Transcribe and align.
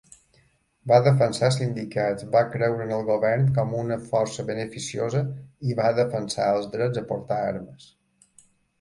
Va 0.91 0.97
defensar 1.07 1.49
sindicats, 1.55 2.25
va 2.37 2.41
creure 2.55 2.81
en 2.87 2.95
el 2.97 3.05
govern 3.11 3.45
com 3.59 3.77
una 3.83 3.99
força 4.09 4.49
beneficiosa 4.51 5.23
i 5.75 5.79
va 5.85 5.95
defensar 6.03 6.53
els 6.59 6.71
drets 6.77 7.05
a 7.05 7.09
portar 7.15 7.43
armes. 7.55 7.91